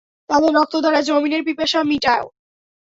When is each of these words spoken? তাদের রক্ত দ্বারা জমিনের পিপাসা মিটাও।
তাদের 0.29 0.51
রক্ত 0.53 0.73
দ্বারা 0.83 0.99
জমিনের 1.01 1.41
পিপাসা 1.47 1.79
মিটাও। 1.83 2.25